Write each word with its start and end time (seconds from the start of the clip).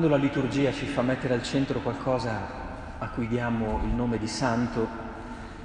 Quando 0.00 0.16
la 0.16 0.24
liturgia 0.24 0.72
ci 0.72 0.86
fa 0.86 1.02
mettere 1.02 1.34
al 1.34 1.42
centro 1.42 1.80
qualcosa 1.80 2.96
a 2.98 3.06
cui 3.10 3.28
diamo 3.28 3.82
il 3.84 3.92
nome 3.92 4.16
di 4.16 4.26
santo, 4.26 4.88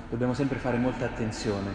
dobbiamo 0.09 0.33
sempre 0.33 0.57
fare 0.57 0.77
molta 0.77 1.05
attenzione 1.05 1.71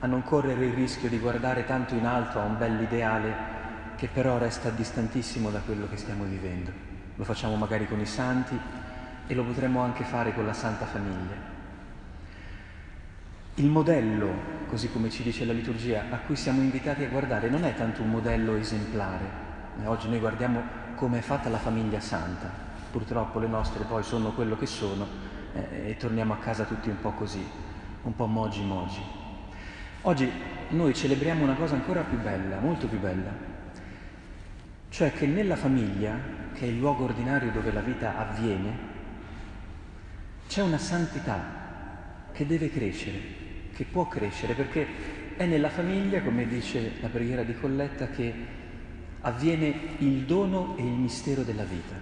a 0.00 0.06
non 0.06 0.22
correre 0.22 0.66
il 0.66 0.74
rischio 0.74 1.08
di 1.08 1.18
guardare 1.18 1.64
tanto 1.64 1.94
in 1.94 2.04
alto 2.04 2.40
a 2.40 2.44
un 2.44 2.58
bell'ideale 2.58 3.34
che 3.96 4.06
però 4.06 4.36
resta 4.36 4.68
distantissimo 4.68 5.48
da 5.48 5.60
quello 5.60 5.88
che 5.88 5.96
stiamo 5.96 6.24
vivendo. 6.24 6.70
Lo 7.16 7.24
facciamo 7.24 7.56
magari 7.56 7.88
con 7.88 8.00
i 8.00 8.06
santi 8.06 8.60
e 9.26 9.34
lo 9.34 9.44
potremmo 9.44 9.80
anche 9.80 10.04
fare 10.04 10.34
con 10.34 10.44
la 10.44 10.52
Santa 10.52 10.84
Famiglia. 10.84 11.36
Il 13.54 13.70
modello, 13.70 14.28
così 14.66 14.92
come 14.92 15.08
ci 15.08 15.22
dice 15.22 15.46
la 15.46 15.54
liturgia, 15.54 16.04
a 16.10 16.18
cui 16.18 16.36
siamo 16.36 16.60
invitati 16.60 17.02
a 17.02 17.08
guardare 17.08 17.48
non 17.48 17.64
è 17.64 17.74
tanto 17.74 18.02
un 18.02 18.10
modello 18.10 18.56
esemplare. 18.56 19.46
Oggi 19.84 20.10
noi 20.10 20.18
guardiamo 20.18 20.87
come 20.98 21.18
è 21.18 21.22
fatta 21.22 21.48
la 21.48 21.58
famiglia 21.58 22.00
santa. 22.00 22.50
Purtroppo 22.90 23.38
le 23.38 23.46
nostre 23.46 23.84
poi 23.84 24.02
sono 24.02 24.32
quello 24.32 24.56
che 24.56 24.66
sono 24.66 25.06
eh, 25.54 25.90
e 25.90 25.96
torniamo 25.96 26.32
a 26.32 26.38
casa 26.38 26.64
tutti 26.64 26.88
un 26.88 27.00
po' 27.00 27.12
così, 27.12 27.44
un 28.02 28.14
po' 28.14 28.26
mogi 28.26 28.62
mogi. 28.62 29.00
Oggi 30.02 30.30
noi 30.70 30.94
celebriamo 30.94 31.44
una 31.44 31.54
cosa 31.54 31.74
ancora 31.74 32.02
più 32.02 32.18
bella, 32.18 32.58
molto 32.58 32.88
più 32.88 32.98
bella, 32.98 33.30
cioè 34.88 35.12
che 35.12 35.26
nella 35.26 35.56
famiglia, 35.56 36.18
che 36.52 36.64
è 36.64 36.68
il 36.68 36.78
luogo 36.78 37.04
ordinario 37.04 37.52
dove 37.52 37.72
la 37.72 37.80
vita 37.80 38.18
avviene, 38.18 38.96
c'è 40.48 40.62
una 40.62 40.78
santità 40.78 41.56
che 42.32 42.46
deve 42.46 42.70
crescere, 42.70 43.18
che 43.72 43.84
può 43.84 44.08
crescere, 44.08 44.54
perché 44.54 44.86
è 45.36 45.46
nella 45.46 45.68
famiglia, 45.68 46.22
come 46.22 46.46
dice 46.48 46.94
la 47.00 47.08
preghiera 47.08 47.42
di 47.44 47.54
Colletta, 47.54 48.08
che 48.08 48.57
avviene 49.22 49.96
il 49.98 50.24
dono 50.24 50.76
e 50.76 50.82
il 50.82 50.92
mistero 50.92 51.42
della 51.42 51.64
vita. 51.64 51.94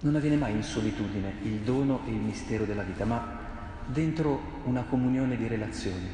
Non 0.00 0.16
avviene 0.16 0.36
mai 0.36 0.52
in 0.52 0.62
solitudine 0.62 1.34
il 1.42 1.60
dono 1.60 2.00
e 2.06 2.10
il 2.10 2.16
mistero 2.16 2.64
della 2.64 2.82
vita, 2.82 3.04
ma 3.04 3.40
dentro 3.86 4.60
una 4.64 4.82
comunione 4.82 5.36
di 5.36 5.46
relazioni 5.46 6.08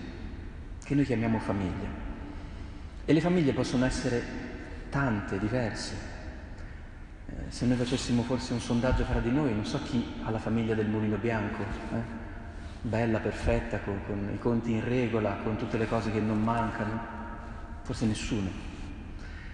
che 0.83 0.95
noi 0.95 1.05
chiamiamo 1.05 1.39
famiglia. 1.39 2.07
E 3.05 3.13
le 3.13 3.21
famiglie 3.21 3.53
possono 3.53 3.85
essere 3.85 4.23
tante, 4.91 5.39
diverse. 5.39 6.17
Eh, 7.27 7.33
se 7.49 7.67
noi 7.67 7.77
facessimo 7.77 8.23
forse 8.23 8.53
un 8.53 8.61
sondaggio 8.61 9.05
fra 9.05 9.21
di 9.21 9.31
noi, 9.31 9.55
non 9.55 9.67
so 9.67 9.83
chi 9.83 10.15
ha 10.23 10.31
la 10.31 10.39
famiglia 10.39 10.75
del 10.75 10.89
mulino 10.89 11.17
bianco, 11.17 11.63
eh? 11.63 12.17
bella, 12.81 13.19
perfetta, 13.19 13.81
con, 13.81 14.01
con 14.07 14.31
i 14.33 14.39
conti 14.39 14.73
in 14.73 14.85
regola, 14.85 15.37
con 15.43 15.57
tutte 15.57 15.79
le 15.79 15.87
cose 15.87 16.11
che 16.11 16.21
non 16.21 16.43
mancano, 16.43 17.01
forse 17.83 18.07
nessuno. 18.07 18.68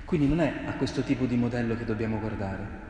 Quindi 0.04 0.28
non 0.28 0.40
è 0.40 0.52
a 0.66 0.72
questo 0.72 1.02
tipo 1.02 1.24
di 1.24 1.36
modello 1.36 1.76
che 1.76 1.84
dobbiamo 1.84 2.18
guardare. 2.18 2.82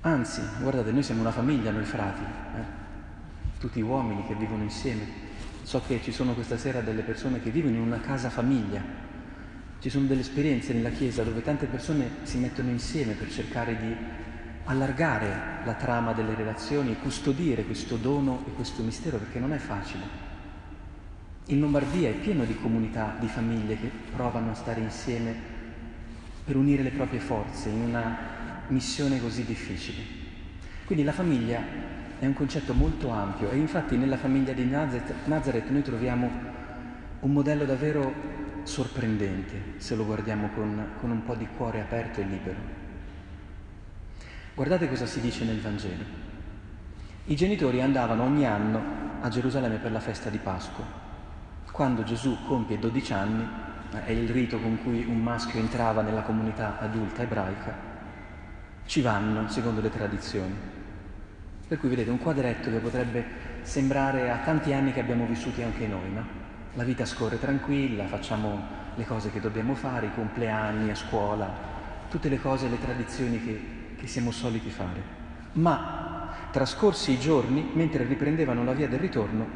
Anzi, 0.00 0.40
guardate, 0.60 0.90
noi 0.90 1.02
siamo 1.02 1.20
una 1.20 1.30
famiglia, 1.32 1.70
noi 1.70 1.84
frati, 1.84 2.22
eh? 2.22 2.86
tutti 3.58 3.80
uomini 3.80 4.24
che 4.26 4.34
vivono 4.34 4.62
insieme. 4.62 5.26
So 5.62 5.82
che 5.86 6.00
ci 6.02 6.12
sono 6.12 6.34
questa 6.34 6.56
sera 6.56 6.80
delle 6.80 7.02
persone 7.02 7.42
che 7.42 7.50
vivono 7.50 7.76
in 7.76 7.82
una 7.82 8.00
casa 8.00 8.30
famiglia. 8.30 8.82
Ci 9.80 9.90
sono 9.90 10.06
delle 10.06 10.22
esperienze 10.22 10.72
nella 10.72 10.90
Chiesa 10.90 11.22
dove 11.22 11.42
tante 11.42 11.66
persone 11.66 12.08
si 12.22 12.38
mettono 12.38 12.70
insieme 12.70 13.12
per 13.12 13.30
cercare 13.30 13.76
di 13.76 13.96
allargare 14.64 15.64
la 15.64 15.74
trama 15.74 16.12
delle 16.12 16.34
relazioni 16.34 16.92
e 16.92 16.98
custodire 16.98 17.64
questo 17.64 17.96
dono 17.96 18.44
e 18.46 18.52
questo 18.52 18.82
mistero 18.82 19.18
perché 19.18 19.38
non 19.38 19.52
è 19.52 19.58
facile. 19.58 20.26
In 21.46 21.60
Lombardia 21.60 22.10
è 22.10 22.14
pieno 22.14 22.44
di 22.44 22.54
comunità, 22.56 23.16
di 23.18 23.26
famiglie 23.26 23.78
che 23.78 23.90
provano 24.14 24.50
a 24.50 24.54
stare 24.54 24.80
insieme 24.80 25.56
per 26.48 26.56
unire 26.56 26.82
le 26.82 26.92
proprie 26.92 27.20
forze 27.20 27.68
in 27.68 27.82
una 27.82 28.16
missione 28.68 29.20
così 29.20 29.44
difficile. 29.44 30.02
Quindi 30.86 31.04
la 31.04 31.12
famiglia 31.12 31.62
è 32.18 32.24
un 32.24 32.32
concetto 32.32 32.72
molto 32.72 33.10
ampio 33.10 33.50
e 33.50 33.58
infatti 33.58 33.98
nella 33.98 34.16
famiglia 34.16 34.54
di 34.54 34.64
Nazareth 34.64 35.68
noi 35.68 35.82
troviamo 35.82 36.30
un 37.20 37.32
modello 37.32 37.66
davvero 37.66 38.14
sorprendente 38.62 39.74
se 39.76 39.94
lo 39.94 40.06
guardiamo 40.06 40.48
con, 40.54 40.92
con 40.98 41.10
un 41.10 41.22
po' 41.22 41.34
di 41.34 41.46
cuore 41.54 41.82
aperto 41.82 42.20
e 42.20 42.24
libero. 42.24 42.60
Guardate 44.54 44.88
cosa 44.88 45.04
si 45.04 45.20
dice 45.20 45.44
nel 45.44 45.60
Vangelo. 45.60 46.04
I 47.26 47.36
genitori 47.36 47.82
andavano 47.82 48.22
ogni 48.22 48.46
anno 48.46 48.80
a 49.20 49.28
Gerusalemme 49.28 49.76
per 49.76 49.92
la 49.92 50.00
festa 50.00 50.30
di 50.30 50.38
Pasqua. 50.38 50.86
Quando 51.70 52.04
Gesù 52.04 52.38
compie 52.46 52.78
12 52.78 53.12
anni, 53.12 53.67
è 54.04 54.10
il 54.10 54.28
rito 54.28 54.58
con 54.58 54.78
cui 54.82 55.04
un 55.04 55.20
maschio 55.22 55.58
entrava 55.58 56.02
nella 56.02 56.22
comunità 56.22 56.78
adulta 56.78 57.22
ebraica, 57.22 57.74
ci 58.84 59.00
vanno 59.00 59.48
secondo 59.48 59.80
le 59.80 59.90
tradizioni. 59.90 60.54
Per 61.66 61.78
cui 61.78 61.88
vedete 61.88 62.10
un 62.10 62.18
quadretto 62.18 62.70
che 62.70 62.78
potrebbe 62.78 63.24
sembrare 63.62 64.30
a 64.30 64.38
tanti 64.38 64.72
anni 64.72 64.92
che 64.92 65.00
abbiamo 65.00 65.26
vissuti 65.26 65.62
anche 65.62 65.86
noi, 65.86 66.12
no? 66.12 66.26
La 66.74 66.84
vita 66.84 67.04
scorre 67.04 67.38
tranquilla, 67.38 68.06
facciamo 68.06 68.76
le 68.94 69.04
cose 69.04 69.30
che 69.30 69.40
dobbiamo 69.40 69.74
fare, 69.74 70.06
i 70.06 70.14
compleanni 70.14 70.90
a 70.90 70.94
scuola, 70.94 71.50
tutte 72.08 72.28
le 72.28 72.40
cose, 72.40 72.68
le 72.68 72.80
tradizioni 72.80 73.42
che, 73.42 73.60
che 73.96 74.06
siamo 74.06 74.30
soliti 74.30 74.70
fare. 74.70 75.16
Ma 75.52 76.48
trascorsi 76.50 77.12
i 77.12 77.18
giorni, 77.18 77.70
mentre 77.74 78.04
riprendevano 78.04 78.64
la 78.64 78.72
via 78.72 78.88
del 78.88 78.98
ritorno, 78.98 79.46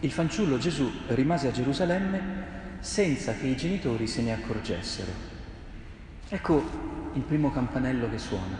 il 0.00 0.12
fanciullo 0.12 0.58
Gesù 0.58 0.90
rimase 1.08 1.48
a 1.48 1.52
Gerusalemme 1.52 2.56
senza 2.80 3.34
che 3.34 3.46
i 3.46 3.56
genitori 3.56 4.06
se 4.06 4.22
ne 4.22 4.32
accorgessero. 4.32 5.10
Ecco 6.28 6.62
il 7.14 7.22
primo 7.22 7.50
campanello 7.50 8.08
che 8.08 8.18
suona. 8.18 8.56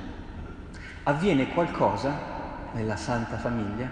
Avviene 1.04 1.48
qualcosa 1.48 2.36
nella 2.72 2.96
Santa 2.96 3.38
Famiglia, 3.38 3.90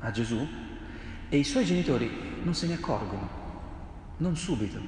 a 0.00 0.10
Gesù, 0.10 0.46
e 1.28 1.36
i 1.36 1.44
suoi 1.44 1.64
genitori 1.64 2.40
non 2.42 2.54
se 2.54 2.66
ne 2.66 2.74
accorgono, 2.74 3.28
non 4.18 4.36
subito. 4.36 4.78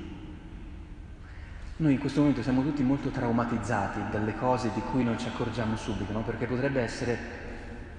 Noi 1.76 1.92
in 1.92 1.98
questo 1.98 2.20
momento 2.20 2.42
siamo 2.42 2.62
tutti 2.62 2.82
molto 2.82 3.08
traumatizzati 3.10 4.00
dalle 4.10 4.36
cose 4.36 4.70
di 4.74 4.80
cui 4.90 5.04
non 5.04 5.18
ci 5.18 5.28
accorgiamo 5.28 5.76
subito, 5.76 6.12
no? 6.12 6.22
perché 6.22 6.46
potrebbe 6.46 6.80
essere 6.80 7.18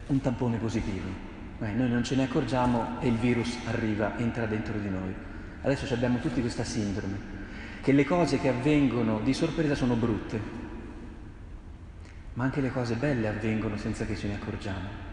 un 0.07 0.21
tampone 0.21 0.57
positivo. 0.57 1.31
Eh, 1.59 1.71
noi 1.71 1.89
non 1.89 2.03
ce 2.03 2.15
ne 2.15 2.23
accorgiamo 2.23 2.99
e 2.99 3.07
il 3.07 3.15
virus 3.15 3.57
arriva, 3.65 4.17
entra 4.17 4.45
dentro 4.45 4.77
di 4.77 4.89
noi. 4.89 5.15
Adesso 5.63 5.93
abbiamo 5.93 6.19
tutti 6.19 6.41
questa 6.41 6.65
sindrome, 6.65 7.17
che 7.81 7.93
le 7.93 8.03
cose 8.03 8.37
che 8.37 8.49
avvengono 8.49 9.21
di 9.21 9.33
sorpresa 9.33 9.75
sono 9.75 9.95
brutte, 9.95 10.39
ma 12.33 12.43
anche 12.43 12.61
le 12.61 12.69
cose 12.69 12.95
belle 12.95 13.29
avvengono 13.29 13.77
senza 13.77 14.05
che 14.05 14.17
ce 14.17 14.27
ne 14.27 14.35
accorgiamo. 14.35 15.11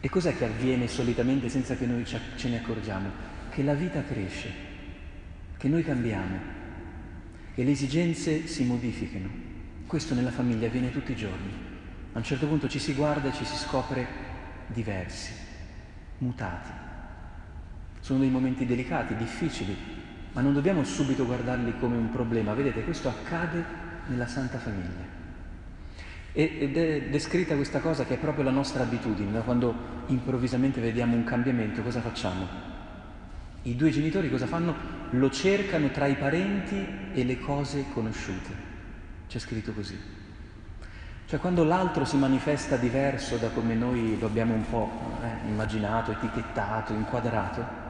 E 0.00 0.08
cos'è 0.08 0.36
che 0.36 0.44
avviene 0.44 0.86
solitamente 0.86 1.48
senza 1.48 1.76
che 1.76 1.86
noi 1.86 2.04
ce 2.04 2.48
ne 2.48 2.58
accorgiamo? 2.58 3.08
Che 3.50 3.62
la 3.62 3.74
vita 3.74 4.02
cresce, 4.04 4.50
che 5.56 5.68
noi 5.68 5.82
cambiamo, 5.82 6.38
che 7.54 7.64
le 7.64 7.70
esigenze 7.70 8.46
si 8.46 8.64
modificano. 8.64 9.28
Questo 9.86 10.14
nella 10.14 10.30
famiglia 10.30 10.66
avviene 10.66 10.90
tutti 10.90 11.12
i 11.12 11.16
giorni. 11.16 11.52
A 12.12 12.18
un 12.18 12.24
certo 12.24 12.46
punto 12.46 12.68
ci 12.68 12.78
si 12.78 12.92
guarda 12.92 13.30
e 13.30 13.32
ci 13.32 13.44
si 13.46 13.56
scopre 13.56 14.06
diversi, 14.66 15.32
mutati. 16.18 16.91
Sono 18.02 18.18
dei 18.18 18.30
momenti 18.30 18.66
delicati, 18.66 19.14
difficili, 19.14 19.76
ma 20.32 20.40
non 20.40 20.52
dobbiamo 20.52 20.82
subito 20.82 21.24
guardarli 21.24 21.78
come 21.78 21.96
un 21.96 22.10
problema. 22.10 22.52
Vedete, 22.52 22.82
questo 22.82 23.08
accade 23.08 23.64
nella 24.08 24.26
Santa 24.26 24.58
Famiglia. 24.58 25.20
Ed 26.32 26.76
è 26.76 27.02
descritta 27.10 27.54
questa 27.54 27.78
cosa 27.78 28.04
che 28.04 28.14
è 28.14 28.18
proprio 28.18 28.42
la 28.42 28.50
nostra 28.50 28.82
abitudine, 28.82 29.40
quando 29.42 29.72
improvvisamente 30.06 30.80
vediamo 30.80 31.14
un 31.14 31.22
cambiamento, 31.22 31.80
cosa 31.82 32.00
facciamo? 32.00 32.48
I 33.62 33.76
due 33.76 33.90
genitori 33.90 34.28
cosa 34.28 34.46
fanno? 34.46 34.74
Lo 35.10 35.30
cercano 35.30 35.90
tra 35.90 36.06
i 36.06 36.16
parenti 36.16 36.84
e 37.12 37.24
le 37.24 37.38
cose 37.38 37.84
conosciute. 37.92 38.50
C'è 39.28 39.38
scritto 39.38 39.72
così. 39.72 39.96
Cioè 41.26 41.38
quando 41.38 41.62
l'altro 41.62 42.04
si 42.04 42.16
manifesta 42.16 42.76
diverso 42.76 43.36
da 43.36 43.48
come 43.50 43.74
noi 43.74 44.18
lo 44.18 44.26
abbiamo 44.26 44.54
un 44.54 44.68
po' 44.68 44.90
eh, 45.22 45.48
immaginato, 45.48 46.10
etichettato, 46.10 46.92
inquadrato, 46.92 47.81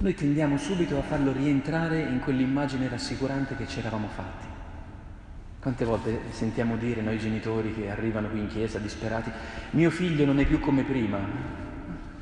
noi 0.00 0.14
tendiamo 0.14 0.56
subito 0.56 0.98
a 0.98 1.02
farlo 1.02 1.30
rientrare 1.30 2.00
in 2.00 2.20
quell'immagine 2.20 2.88
rassicurante 2.88 3.54
che 3.54 3.66
ci 3.66 3.80
eravamo 3.80 4.08
fatti. 4.08 4.46
Quante 5.60 5.84
volte 5.84 6.20
sentiamo 6.30 6.78
dire 6.78 7.02
noi 7.02 7.18
genitori 7.18 7.74
che 7.74 7.90
arrivano 7.90 8.30
qui 8.30 8.40
in 8.40 8.46
chiesa 8.46 8.78
disperati, 8.78 9.30
mio 9.72 9.90
figlio 9.90 10.24
non 10.24 10.38
è 10.38 10.46
più 10.46 10.58
come 10.58 10.84
prima. 10.84 11.18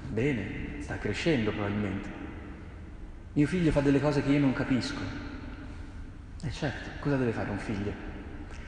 Bene, 0.08 0.80
sta 0.80 0.98
crescendo 0.98 1.52
probabilmente. 1.52 2.08
Mio 3.34 3.46
figlio 3.46 3.70
fa 3.70 3.80
delle 3.80 4.00
cose 4.00 4.24
che 4.24 4.32
io 4.32 4.40
non 4.40 4.52
capisco. 4.52 5.00
E 6.42 6.50
certo, 6.50 6.90
cosa 6.98 7.16
deve 7.16 7.30
fare 7.30 7.50
un 7.50 7.58
figlio? 7.58 7.92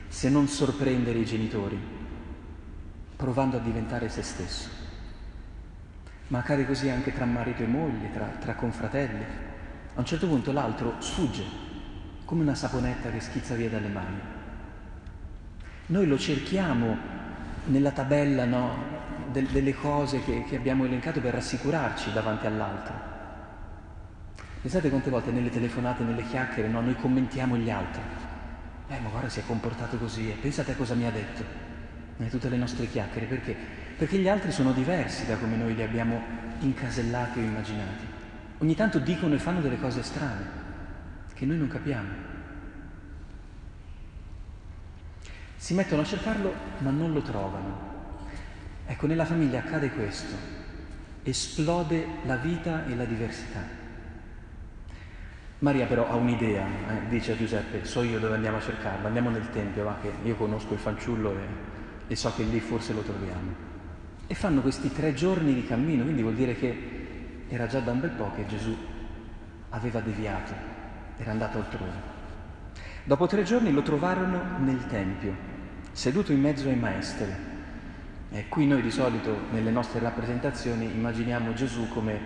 Se 0.07 0.29
non 0.29 0.47
sorprendere 0.47 1.19
i 1.19 1.25
genitori, 1.25 1.77
provando 3.17 3.57
a 3.57 3.59
diventare 3.59 4.07
se 4.07 4.21
stesso 4.21 4.80
ma 6.31 6.39
accade 6.39 6.65
così 6.65 6.89
anche 6.89 7.13
tra 7.13 7.25
marito 7.25 7.61
e 7.61 7.67
moglie, 7.67 8.09
tra, 8.09 8.25
tra 8.39 8.55
confratelli. 8.55 9.23
A 9.93 9.99
un 9.99 10.05
certo 10.05 10.27
punto 10.27 10.53
l'altro 10.53 10.95
sfugge, 10.99 11.43
come 12.23 12.43
una 12.43 12.55
saponetta 12.55 13.09
che 13.09 13.19
schizza 13.19 13.53
via 13.55 13.69
dalle 13.69 13.89
mani. 13.89 14.19
Noi 15.87 16.07
lo 16.07 16.17
cerchiamo 16.17 16.97
nella 17.65 17.91
tabella 17.91 18.45
no, 18.45 18.75
de- 19.29 19.51
delle 19.51 19.73
cose 19.73 20.23
che, 20.23 20.45
che 20.47 20.55
abbiamo 20.55 20.85
elencato 20.85 21.19
per 21.19 21.33
rassicurarci 21.33 22.13
davanti 22.13 22.45
all'altro. 22.45 23.09
Pensate 24.61 24.89
quante 24.89 25.09
volte 25.09 25.31
nelle 25.31 25.49
telefonate, 25.49 26.03
nelle 26.03 26.25
chiacchiere, 26.25 26.69
no, 26.69 26.79
noi 26.79 26.95
commentiamo 26.95 27.57
gli 27.57 27.69
altri. 27.69 28.01
Eh, 28.87 28.99
ma 28.99 29.09
guarda 29.09 29.27
si 29.27 29.41
è 29.41 29.45
comportato 29.45 29.97
così, 29.97 30.31
eh. 30.31 30.35
pensate 30.35 30.71
a 30.71 30.75
cosa 30.75 30.93
mi 30.93 31.05
ha 31.05 31.11
detto. 31.11 31.43
E 32.19 32.29
tutte 32.29 32.47
le 32.47 32.57
nostre 32.57 32.87
chiacchiere, 32.87 33.25
perché? 33.25 33.55
Perché 34.01 34.17
gli 34.17 34.27
altri 34.27 34.51
sono 34.51 34.71
diversi 34.71 35.27
da 35.27 35.37
come 35.37 35.55
noi 35.55 35.75
li 35.75 35.83
abbiamo 35.83 36.19
incasellati 36.61 37.37
o 37.37 37.43
immaginati. 37.43 38.03
Ogni 38.57 38.73
tanto 38.73 38.97
dicono 38.97 39.35
e 39.35 39.37
fanno 39.37 39.61
delle 39.61 39.79
cose 39.79 40.01
strane 40.01 40.43
che 41.35 41.45
noi 41.45 41.59
non 41.59 41.67
capiamo. 41.67 42.09
Si 45.55 45.75
mettono 45.75 46.01
a 46.01 46.05
cercarlo 46.05 46.51
ma 46.79 46.89
non 46.89 47.13
lo 47.13 47.21
trovano. 47.21 47.89
Ecco, 48.87 49.05
nella 49.05 49.23
famiglia 49.23 49.59
accade 49.59 49.91
questo, 49.91 50.33
esplode 51.21 52.03
la 52.25 52.37
vita 52.37 52.87
e 52.87 52.95
la 52.95 53.05
diversità. 53.05 53.59
Maria 55.59 55.85
però 55.85 56.09
ha 56.09 56.15
un'idea, 56.15 56.65
eh, 56.65 57.07
dice 57.07 57.33
a 57.33 57.37
Giuseppe, 57.37 57.85
so 57.85 58.01
io 58.01 58.17
dove 58.17 58.33
andiamo 58.33 58.57
a 58.57 58.61
cercarlo, 58.61 59.05
andiamo 59.05 59.29
nel 59.29 59.47
Tempio, 59.51 59.83
va 59.83 59.97
che 60.01 60.11
io 60.23 60.35
conosco 60.35 60.73
il 60.73 60.79
fanciullo 60.79 61.37
e, 61.37 61.43
e 62.07 62.15
so 62.15 62.33
che 62.33 62.41
lì 62.41 62.59
forse 62.59 62.93
lo 62.93 63.01
troviamo. 63.01 63.70
E 64.31 64.33
fanno 64.33 64.61
questi 64.61 64.89
tre 64.93 65.13
giorni 65.13 65.53
di 65.53 65.65
cammino, 65.65 66.03
quindi 66.03 66.21
vuol 66.21 66.35
dire 66.35 66.55
che 66.55 67.43
era 67.49 67.67
già 67.67 67.81
da 67.81 67.91
un 67.91 67.99
bel 67.99 68.11
po' 68.11 68.31
che 68.33 68.45
Gesù 68.45 68.73
aveva 69.71 69.99
deviato, 69.99 70.53
era 71.17 71.31
andato 71.31 71.57
altrove. 71.57 71.91
Dopo 73.03 73.27
tre 73.27 73.43
giorni 73.43 73.73
lo 73.73 73.81
trovarono 73.81 74.41
nel 74.59 74.87
Tempio, 74.87 75.35
seduto 75.91 76.31
in 76.31 76.39
mezzo 76.39 76.69
ai 76.69 76.77
maestri. 76.77 77.29
E 78.29 78.47
qui 78.47 78.67
noi 78.67 78.81
di 78.81 78.89
solito 78.89 79.37
nelle 79.51 79.69
nostre 79.69 79.99
rappresentazioni 79.99 80.85
immaginiamo 80.85 81.51
Gesù 81.51 81.89
come 81.89 82.17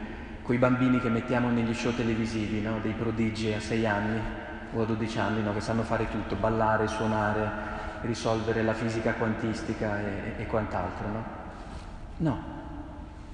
quei 0.43 0.59
bambini 0.59 0.99
che 0.99 1.09
mettiamo 1.09 1.49
negli 1.49 1.73
show 1.73 1.91
televisivi, 1.95 2.61
no? 2.61 2.77
dei 2.83 2.93
prodigi 2.93 3.51
a 3.51 3.59
6 3.59 3.87
anni 3.87 4.19
o 4.73 4.79
a 4.83 4.85
12 4.85 5.17
anni, 5.17 5.41
no? 5.41 5.55
che 5.55 5.59
sanno 5.59 5.81
fare 5.81 6.07
tutto, 6.11 6.35
ballare, 6.35 6.85
suonare, 6.85 7.49
risolvere 8.01 8.61
la 8.61 8.75
fisica 8.75 9.13
quantistica 9.13 9.99
e, 9.99 10.33
e 10.37 10.45
quant'altro. 10.45 11.07
No? 11.07 11.44
No, 12.17 12.44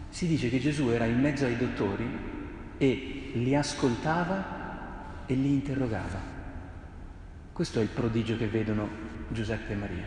si 0.09 0.27
dice 0.27 0.49
che 0.49 0.59
Gesù 0.59 0.89
era 0.89 1.05
in 1.05 1.19
mezzo 1.19 1.45
ai 1.45 1.57
dottori 1.57 2.09
e 2.77 3.31
li 3.33 3.55
ascoltava 3.55 5.25
e 5.25 5.33
li 5.33 5.53
interrogava. 5.53 6.19
Questo 7.53 7.79
è 7.79 7.81
il 7.81 7.89
prodigio 7.89 8.37
che 8.37 8.47
vedono 8.47 8.87
Giuseppe 9.29 9.73
e 9.73 9.75
Maria. 9.75 10.05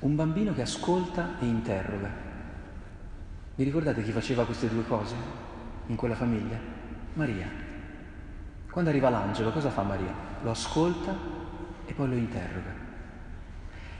Un 0.00 0.14
bambino 0.14 0.54
che 0.54 0.62
ascolta 0.62 1.38
e 1.40 1.46
interroga. 1.46 2.10
Vi 3.54 3.64
ricordate 3.64 4.02
chi 4.02 4.12
faceva 4.12 4.44
queste 4.44 4.68
due 4.68 4.84
cose? 4.84 5.46
in 5.88 5.96
quella 5.96 6.14
famiglia? 6.14 6.58
Maria. 7.14 7.48
Quando 8.70 8.90
arriva 8.90 9.08
l'angelo, 9.08 9.50
cosa 9.50 9.70
fa 9.70 9.82
Maria? 9.82 10.12
Lo 10.42 10.50
ascolta 10.50 11.16
e 11.86 11.92
poi 11.92 12.08
lo 12.08 12.14
interroga. 12.14 12.86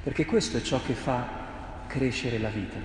Perché 0.02 0.25
questo 0.25 0.58
è 0.58 0.62
ciò 0.62 0.80
che 0.82 0.94
fa 0.94 1.26
crescere 1.86 2.38
la 2.38 2.50
vita. 2.50 2.76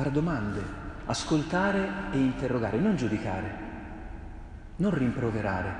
Fare 0.00 0.12
domande, 0.12 0.62
ascoltare 1.04 1.86
e 2.12 2.16
interrogare, 2.16 2.78
non 2.78 2.96
giudicare, 2.96 3.54
non 4.76 4.94
rimproverare. 4.94 5.74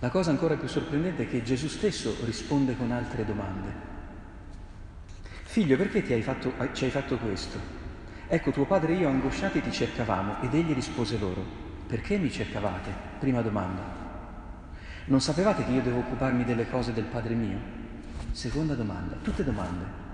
La 0.00 0.08
cosa 0.08 0.30
ancora 0.30 0.56
più 0.56 0.66
sorprendente 0.66 1.22
è 1.22 1.28
che 1.28 1.44
Gesù 1.44 1.68
stesso 1.68 2.16
risponde 2.24 2.76
con 2.76 2.90
altre 2.90 3.24
domande. 3.24 3.72
Figlio, 5.44 5.76
perché 5.76 6.14
hai 6.14 6.22
fatto, 6.22 6.52
ci 6.72 6.86
hai 6.86 6.90
fatto 6.90 7.16
questo? 7.18 7.60
Ecco, 8.26 8.50
tuo 8.50 8.66
padre 8.66 8.94
e 8.94 8.96
io 8.96 9.08
angosciati 9.08 9.62
ti 9.62 9.70
cercavamo 9.70 10.40
ed 10.40 10.52
egli 10.52 10.74
rispose 10.74 11.16
loro, 11.16 11.44
perché 11.86 12.18
mi 12.18 12.28
cercavate? 12.28 12.90
Prima 13.20 13.40
domanda. 13.40 13.82
Non 15.04 15.20
sapevate 15.20 15.64
che 15.64 15.70
io 15.70 15.82
devo 15.82 16.00
occuparmi 16.00 16.42
delle 16.42 16.68
cose 16.68 16.92
del 16.92 17.04
padre 17.04 17.34
mio? 17.34 17.58
Seconda 18.32 18.74
domanda, 18.74 19.14
tutte 19.22 19.44
domande. 19.44 20.07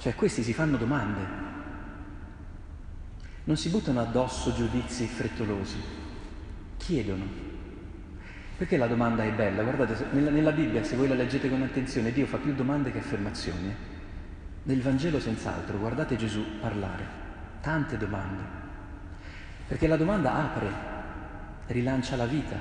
Cioè 0.00 0.14
questi 0.14 0.42
si 0.42 0.54
fanno 0.54 0.78
domande, 0.78 1.20
non 3.44 3.58
si 3.58 3.68
buttano 3.68 4.00
addosso 4.00 4.54
giudizi 4.54 5.06
frettolosi, 5.06 5.76
chiedono. 6.78 7.24
Perché 8.56 8.78
la 8.78 8.86
domanda 8.86 9.24
è 9.24 9.30
bella? 9.30 9.62
Guardate, 9.62 10.06
nella, 10.12 10.30
nella 10.30 10.52
Bibbia, 10.52 10.82
se 10.84 10.96
voi 10.96 11.06
la 11.06 11.14
leggete 11.14 11.50
con 11.50 11.60
attenzione, 11.60 12.12
Dio 12.12 12.24
fa 12.24 12.38
più 12.38 12.54
domande 12.54 12.90
che 12.90 12.98
affermazioni. 13.00 13.74
Nel 14.62 14.80
Vangelo 14.80 15.20
senz'altro, 15.20 15.76
guardate 15.76 16.16
Gesù 16.16 16.44
parlare, 16.60 17.04
tante 17.60 17.98
domande, 17.98 18.42
perché 19.68 19.86
la 19.86 19.98
domanda 19.98 20.32
apre, 20.32 20.70
rilancia 21.66 22.16
la 22.16 22.26
vita. 22.26 22.56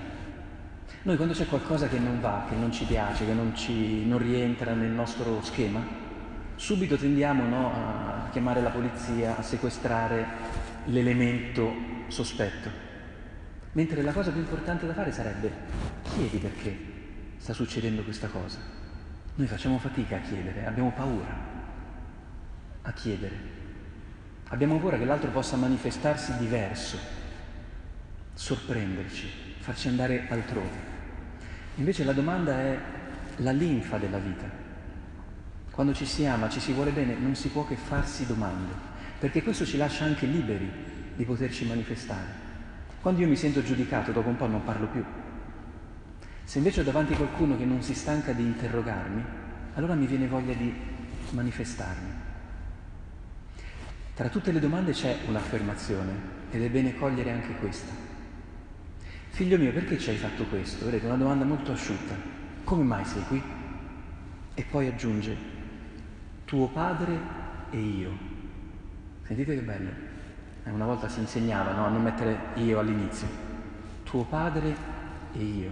Noi 1.03 1.15
quando 1.15 1.33
c'è 1.33 1.47
qualcosa 1.47 1.87
che 1.87 1.99
non 1.99 2.19
va, 2.19 2.47
che 2.49 2.55
non 2.55 2.73
ci 2.73 2.83
piace, 2.83 3.25
che 3.25 3.33
non, 3.33 3.55
ci, 3.55 4.05
non 4.05 4.17
rientra 4.17 4.73
nel 4.73 4.91
nostro 4.91 5.41
schema, 5.41 6.07
subito 6.59 6.97
tendiamo 6.97 7.47
no, 7.47 7.71
a 7.73 8.29
chiamare 8.31 8.61
la 8.61 8.69
polizia, 8.69 9.37
a 9.37 9.41
sequestrare 9.41 10.27
l'elemento 10.85 11.73
sospetto. 12.09 12.69
Mentre 13.71 14.01
la 14.01 14.11
cosa 14.11 14.31
più 14.31 14.41
importante 14.41 14.85
da 14.85 14.93
fare 14.93 15.13
sarebbe 15.13 15.51
chiedi 16.03 16.37
perché 16.37 16.77
sta 17.37 17.53
succedendo 17.53 18.03
questa 18.03 18.27
cosa. 18.27 18.59
Noi 19.35 19.47
facciamo 19.47 19.77
fatica 19.79 20.17
a 20.17 20.19
chiedere, 20.19 20.65
abbiamo 20.65 20.91
paura 20.91 21.33
a 22.81 22.91
chiedere. 22.91 23.57
Abbiamo 24.49 24.79
paura 24.79 24.97
che 24.97 25.05
l'altro 25.05 25.29
possa 25.29 25.55
manifestarsi 25.55 26.35
diverso, 26.37 26.97
sorprenderci, 28.33 29.29
farci 29.59 29.87
andare 29.87 30.27
altrove. 30.27 30.87
Invece 31.75 32.03
la 32.03 32.13
domanda 32.13 32.59
è 32.59 32.79
la 33.37 33.51
linfa 33.51 33.97
della 33.97 34.17
vita. 34.17 34.67
Quando 35.79 35.95
ci 35.95 36.05
si 36.05 36.25
ama, 36.25 36.49
ci 36.49 36.59
si 36.59 36.73
vuole 36.73 36.91
bene, 36.91 37.15
non 37.15 37.35
si 37.35 37.47
può 37.47 37.65
che 37.65 37.77
farsi 37.77 38.25
domande, 38.25 38.73
perché 39.17 39.41
questo 39.41 39.65
ci 39.65 39.77
lascia 39.77 40.03
anche 40.03 40.25
liberi 40.25 40.69
di 41.15 41.23
poterci 41.23 41.65
manifestare. 41.65 42.27
Quando 43.01 43.21
io 43.21 43.29
mi 43.29 43.37
sento 43.37 43.63
giudicato, 43.63 44.11
dopo 44.11 44.27
un 44.27 44.35
po' 44.35 44.47
non 44.47 44.61
parlo 44.65 44.87
più. 44.87 45.01
Se 46.43 46.57
invece 46.57 46.81
ho 46.81 46.83
davanti 46.83 47.15
qualcuno 47.15 47.55
che 47.55 47.63
non 47.63 47.81
si 47.81 47.93
stanca 47.93 48.33
di 48.33 48.43
interrogarmi, 48.43 49.23
allora 49.75 49.93
mi 49.93 50.05
viene 50.05 50.27
voglia 50.27 50.51
di 50.51 50.73
manifestarmi. 51.29 52.11
Tra 54.15 54.27
tutte 54.27 54.51
le 54.51 54.59
domande 54.59 54.91
c'è 54.91 55.19
un'affermazione 55.27 56.11
ed 56.51 56.61
è 56.61 56.69
bene 56.69 56.97
cogliere 56.97 57.31
anche 57.31 57.55
questa. 57.55 57.93
Figlio 59.29 59.57
mio, 59.57 59.71
perché 59.71 59.97
ci 59.97 60.09
hai 60.09 60.17
fatto 60.17 60.43
questo? 60.43 60.83
Vedete, 60.83 61.05
una 61.05 61.15
domanda 61.15 61.45
molto 61.45 61.71
asciutta. 61.71 62.15
Come 62.65 62.83
mai 62.83 63.05
sei 63.05 63.23
qui? 63.29 63.41
E 64.55 64.65
poi 64.69 64.87
aggiunge, 64.87 65.57
tuo 66.49 66.65
padre 66.65 67.15
e 67.69 67.77
io. 67.77 68.09
Sentite 69.21 69.53
che 69.53 69.61
bello. 69.61 69.89
Eh, 70.63 70.71
una 70.71 70.85
volta 70.85 71.07
si 71.07 71.19
insegnava 71.19 71.73
no? 71.73 71.85
a 71.85 71.89
non 71.89 72.01
mettere 72.01 72.37
io 72.55 72.79
all'inizio. 72.79 73.27
Tuo 74.03 74.23
padre 74.23 74.75
e 75.33 75.43
io. 75.43 75.71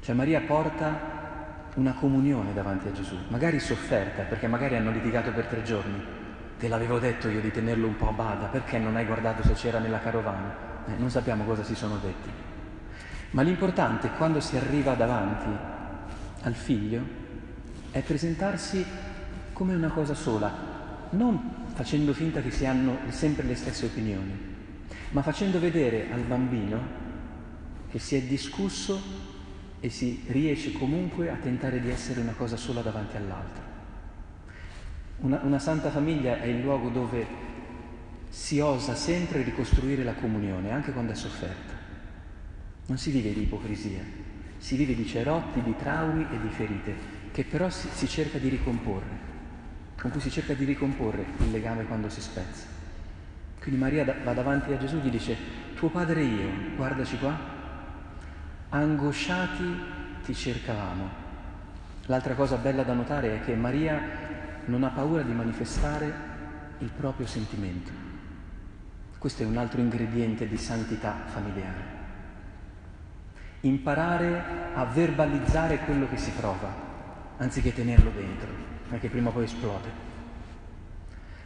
Cioè 0.00 0.14
Maria 0.14 0.42
porta 0.42 1.72
una 1.74 1.92
comunione 1.92 2.54
davanti 2.54 2.86
a 2.86 2.92
Gesù, 2.92 3.16
magari 3.30 3.58
sofferta, 3.58 4.22
perché 4.22 4.46
magari 4.46 4.76
hanno 4.76 4.92
litigato 4.92 5.32
per 5.32 5.46
tre 5.46 5.64
giorni, 5.64 6.22
Te 6.56 6.68
l'avevo 6.68 7.00
detto 7.00 7.28
io 7.28 7.40
di 7.40 7.50
tenerlo 7.50 7.88
un 7.88 7.96
po' 7.96 8.10
a 8.10 8.12
bada, 8.12 8.46
perché 8.46 8.78
non 8.78 8.94
hai 8.94 9.04
guardato 9.04 9.42
se 9.42 9.54
c'era 9.54 9.80
nella 9.80 9.98
carovana? 9.98 10.54
Eh, 10.86 10.92
non 10.96 11.10
sappiamo 11.10 11.44
cosa 11.44 11.64
si 11.64 11.74
sono 11.74 11.96
detti. 11.96 12.30
Ma 13.30 13.42
l'importante 13.42 14.10
quando 14.10 14.38
si 14.38 14.56
arriva 14.56 14.94
davanti 14.94 15.50
al 16.42 16.54
figlio 16.54 17.02
è 17.90 18.00
presentarsi 18.02 18.86
come 19.54 19.74
una 19.74 19.88
cosa 19.88 20.14
sola, 20.14 20.52
non 21.10 21.68
facendo 21.72 22.12
finta 22.12 22.42
che 22.42 22.50
si 22.50 22.66
hanno 22.66 22.98
sempre 23.08 23.46
le 23.46 23.54
stesse 23.54 23.86
opinioni, 23.86 24.36
ma 25.12 25.22
facendo 25.22 25.58
vedere 25.58 26.12
al 26.12 26.20
bambino 26.20 27.02
che 27.88 27.98
si 27.98 28.16
è 28.16 28.22
discusso 28.22 29.00
e 29.78 29.88
si 29.88 30.24
riesce 30.26 30.72
comunque 30.72 31.30
a 31.30 31.36
tentare 31.36 31.80
di 31.80 31.88
essere 31.88 32.20
una 32.20 32.32
cosa 32.32 32.56
sola 32.56 32.80
davanti 32.82 33.16
all'altra. 33.16 33.62
Una, 35.20 35.40
una 35.44 35.58
santa 35.60 35.90
famiglia 35.90 36.40
è 36.40 36.46
il 36.46 36.60
luogo 36.60 36.88
dove 36.88 37.26
si 38.28 38.58
osa 38.58 38.96
sempre 38.96 39.42
ricostruire 39.42 40.02
la 40.02 40.14
comunione, 40.14 40.72
anche 40.72 40.92
quando 40.92 41.12
è 41.12 41.14
sofferta. 41.14 41.72
Non 42.86 42.98
si 42.98 43.12
vive 43.12 43.32
di 43.32 43.42
ipocrisia, 43.42 44.00
si 44.58 44.74
vive 44.76 44.96
di 44.96 45.06
cerotti, 45.06 45.62
di 45.62 45.76
traumi 45.76 46.26
e 46.32 46.40
di 46.40 46.48
ferite, 46.48 46.94
che 47.30 47.44
però 47.44 47.70
si, 47.70 47.88
si 47.92 48.08
cerca 48.08 48.38
di 48.38 48.48
ricomporre, 48.48 49.32
con 50.04 50.12
cui 50.12 50.20
si 50.20 50.30
cerca 50.30 50.52
di 50.52 50.66
ricomporre 50.66 51.24
il 51.38 51.50
legame 51.50 51.84
quando 51.84 52.10
si 52.10 52.20
spezza. 52.20 52.66
Quindi 53.58 53.80
Maria 53.80 54.04
va 54.22 54.34
davanti 54.34 54.70
a 54.70 54.76
Gesù 54.76 54.96
e 54.96 55.00
gli 55.00 55.08
dice, 55.08 55.34
tuo 55.74 55.88
padre 55.88 56.20
e 56.20 56.24
io, 56.24 56.48
guardaci 56.76 57.16
qua, 57.16 57.34
angosciati 58.68 59.64
ti 60.22 60.34
cercavamo. 60.34 61.08
L'altra 62.04 62.34
cosa 62.34 62.56
bella 62.56 62.82
da 62.82 62.92
notare 62.92 63.36
è 63.36 63.44
che 63.46 63.54
Maria 63.54 63.98
non 64.66 64.84
ha 64.84 64.90
paura 64.90 65.22
di 65.22 65.32
manifestare 65.32 66.12
il 66.80 66.90
proprio 66.94 67.26
sentimento. 67.26 67.90
Questo 69.16 69.42
è 69.42 69.46
un 69.46 69.56
altro 69.56 69.80
ingrediente 69.80 70.46
di 70.46 70.58
santità 70.58 71.22
familiare. 71.24 71.82
Imparare 73.60 74.44
a 74.74 74.84
verbalizzare 74.84 75.78
quello 75.78 76.06
che 76.10 76.18
si 76.18 76.30
prova, 76.32 76.70
anziché 77.38 77.72
tenerlo 77.72 78.10
dentro, 78.10 78.73
perché 78.88 79.08
prima 79.08 79.28
o 79.28 79.32
poi 79.32 79.44
esplode. 79.44 80.12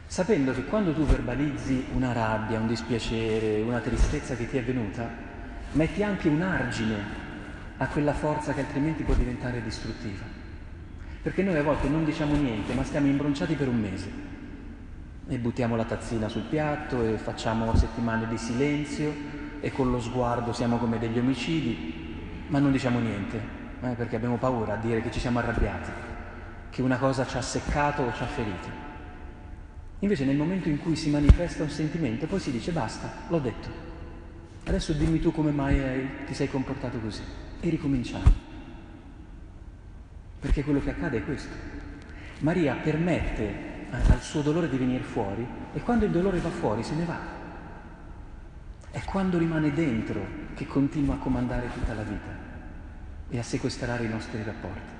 Sapendo 0.07 0.53
che 0.53 0.65
quando 0.65 0.93
tu 0.93 1.05
verbalizzi 1.05 1.85
una 1.93 2.13
rabbia, 2.13 2.59
un 2.59 2.67
dispiacere, 2.67 3.61
una 3.61 3.79
tristezza 3.79 4.35
che 4.35 4.49
ti 4.49 4.57
è 4.57 4.63
venuta, 4.63 5.07
metti 5.73 6.01
anche 6.03 6.29
un 6.29 6.41
argine 6.41 7.27
a 7.77 7.87
quella 7.87 8.13
forza 8.13 8.53
che 8.53 8.61
altrimenti 8.61 9.03
può 9.03 9.13
diventare 9.13 9.61
distruttiva. 9.61 10.25
Perché 11.21 11.43
noi 11.43 11.57
a 11.57 11.63
volte 11.63 11.87
non 11.87 12.05
diciamo 12.05 12.35
niente, 12.35 12.73
ma 12.73 12.83
stiamo 12.83 13.07
imbronciati 13.07 13.55
per 13.55 13.67
un 13.67 13.79
mese 13.79 14.37
e 15.27 15.37
buttiamo 15.37 15.75
la 15.75 15.85
tazzina 15.85 16.27
sul 16.27 16.41
piatto 16.41 17.03
e 17.03 17.17
facciamo 17.17 17.75
settimane 17.75 18.27
di 18.27 18.37
silenzio 18.37 19.13
e 19.59 19.71
con 19.71 19.91
lo 19.91 20.01
sguardo 20.01 20.53
siamo 20.53 20.77
come 20.77 20.97
degli 20.97 21.19
omicidi, 21.19 22.45
ma 22.47 22.57
non 22.57 22.71
diciamo 22.71 22.99
niente, 22.99 23.37
eh, 23.81 23.89
perché 23.89 24.15
abbiamo 24.15 24.37
paura 24.37 24.73
a 24.73 24.77
dire 24.77 25.01
che 25.01 25.11
ci 25.11 25.19
siamo 25.19 25.37
arrabbiati, 25.37 25.91
che 26.69 26.81
una 26.81 26.97
cosa 26.97 27.25
ci 27.25 27.37
ha 27.37 27.41
seccato 27.41 28.03
o 28.03 28.13
ci 28.13 28.23
ha 28.23 28.27
ferito. 28.27 28.87
Invece 29.99 30.25
nel 30.25 30.37
momento 30.37 30.69
in 30.69 30.79
cui 30.79 30.95
si 30.95 31.09
manifesta 31.09 31.63
un 31.63 31.69
sentimento, 31.69 32.25
poi 32.25 32.39
si 32.39 32.51
dice 32.51 32.71
basta, 32.71 33.11
l'ho 33.27 33.39
detto. 33.39 33.87
Adesso 34.65 34.93
dimmi 34.93 35.19
tu 35.19 35.31
come 35.31 35.51
mai 35.51 36.25
ti 36.25 36.33
sei 36.33 36.49
comportato 36.49 36.99
così 36.99 37.23
e 37.59 37.69
ricominciamo. 37.69 38.47
Perché 40.39 40.63
quello 40.63 40.79
che 40.79 40.91
accade 40.91 41.17
è 41.17 41.25
questo. 41.25 41.53
Maria 42.39 42.75
permette 42.75 43.43
eh, 43.43 44.11
al 44.11 44.21
suo 44.21 44.41
dolore 44.41 44.69
di 44.69 44.77
venire 44.77 45.03
fuori 45.03 45.45
e 45.73 45.81
quando 45.81 46.05
il 46.05 46.11
dolore 46.11 46.39
va 46.39 46.49
fuori 46.49 46.83
se 46.83 46.95
ne 46.95 47.03
va. 47.03 47.19
È 48.91 49.03
quando 49.03 49.37
rimane 49.37 49.73
dentro 49.73 50.25
che 50.53 50.65
continua 50.65 51.15
a 51.15 51.17
comandare 51.17 51.69
tutta 51.73 51.93
la 51.93 52.03
vita 52.03 52.37
e 53.29 53.37
a 53.37 53.43
sequestrare 53.43 54.05
i 54.05 54.09
nostri 54.09 54.41
rapporti. 54.43 54.98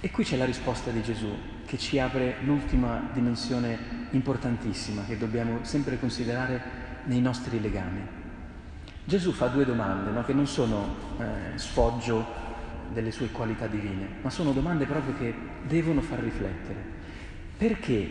E 0.00 0.10
qui 0.10 0.24
c'è 0.24 0.36
la 0.36 0.44
risposta 0.44 0.90
di 0.90 1.02
Gesù 1.02 1.34
che 1.64 1.78
ci 1.78 1.98
apre 1.98 2.36
l'ultima 2.42 3.08
dimensione 3.12 4.06
importantissima 4.10 5.04
che 5.04 5.16
dobbiamo 5.16 5.64
sempre 5.64 5.98
considerare 5.98 6.84
nei 7.04 7.20
nostri 7.20 7.60
legami. 7.60 8.24
Gesù 9.04 9.32
fa 9.32 9.46
due 9.46 9.64
domande 9.64 10.10
no? 10.10 10.22
che 10.24 10.34
non 10.34 10.46
sono 10.46 10.94
eh, 11.18 11.56
sfoggio 11.58 12.24
delle 12.92 13.10
sue 13.10 13.30
qualità 13.30 13.66
divine, 13.66 14.08
ma 14.20 14.30
sono 14.30 14.52
domande 14.52 14.84
proprio 14.84 15.16
che 15.16 15.34
devono 15.66 16.02
far 16.02 16.18
riflettere. 16.18 16.94
Perché 17.56 18.08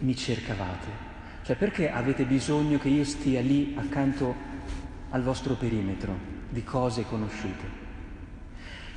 mi 0.00 0.14
cercavate? 0.14 1.12
Cioè 1.42 1.56
perché 1.56 1.90
avete 1.90 2.24
bisogno 2.24 2.78
che 2.78 2.88
io 2.88 3.04
stia 3.04 3.40
lì 3.40 3.74
accanto 3.78 4.34
al 5.10 5.22
vostro 5.22 5.54
perimetro 5.54 6.16
di 6.50 6.62
cose 6.62 7.04
conosciute? 7.04 7.83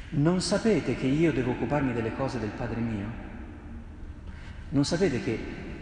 Non 0.09 0.39
sapete 0.39 0.95
che 0.95 1.05
io 1.05 1.33
devo 1.33 1.51
occuparmi 1.51 1.91
delle 1.91 2.15
cose 2.15 2.39
del 2.39 2.51
Padre 2.51 2.79
mio? 2.79 3.05
Non 4.69 4.85
sapete 4.85 5.21
che 5.21 5.37